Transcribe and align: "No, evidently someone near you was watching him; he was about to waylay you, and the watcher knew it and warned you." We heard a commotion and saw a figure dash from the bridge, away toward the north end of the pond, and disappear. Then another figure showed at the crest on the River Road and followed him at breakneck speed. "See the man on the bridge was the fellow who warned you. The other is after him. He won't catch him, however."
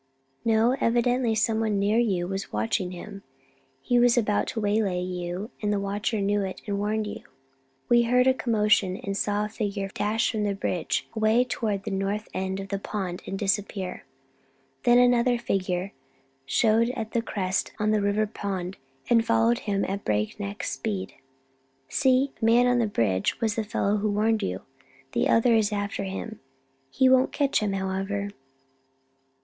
"No, 0.43 0.75
evidently 0.81 1.35
someone 1.35 1.77
near 1.77 1.99
you 1.99 2.27
was 2.27 2.51
watching 2.51 2.89
him; 2.89 3.21
he 3.83 3.99
was 3.99 4.17
about 4.17 4.47
to 4.47 4.59
waylay 4.59 4.99
you, 4.99 5.51
and 5.61 5.71
the 5.71 5.79
watcher 5.79 6.19
knew 6.19 6.41
it 6.41 6.59
and 6.65 6.79
warned 6.79 7.05
you." 7.05 7.21
We 7.87 8.01
heard 8.01 8.25
a 8.25 8.33
commotion 8.33 8.97
and 8.97 9.15
saw 9.15 9.45
a 9.45 9.49
figure 9.49 9.89
dash 9.93 10.31
from 10.31 10.43
the 10.43 10.55
bridge, 10.55 11.07
away 11.15 11.43
toward 11.43 11.83
the 11.83 11.91
north 11.91 12.27
end 12.33 12.59
of 12.59 12.69
the 12.69 12.79
pond, 12.79 13.21
and 13.27 13.37
disappear. 13.37 14.03
Then 14.85 14.97
another 14.97 15.37
figure 15.37 15.93
showed 16.47 16.89
at 16.95 17.11
the 17.11 17.21
crest 17.21 17.71
on 17.77 17.91
the 17.91 18.01
River 18.01 18.27
Road 18.43 18.77
and 19.07 19.23
followed 19.23 19.59
him 19.59 19.85
at 19.85 20.03
breakneck 20.03 20.63
speed. 20.63 21.13
"See 21.89 22.31
the 22.39 22.45
man 22.47 22.65
on 22.65 22.79
the 22.79 22.87
bridge 22.87 23.39
was 23.39 23.53
the 23.53 23.63
fellow 23.63 23.97
who 23.97 24.09
warned 24.09 24.41
you. 24.41 24.61
The 25.11 25.29
other 25.29 25.53
is 25.53 25.71
after 25.71 26.05
him. 26.05 26.39
He 26.89 27.07
won't 27.07 27.31
catch 27.31 27.59
him, 27.59 27.73
however." 27.73 28.31